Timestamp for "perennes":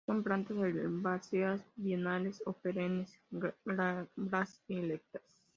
2.53-3.13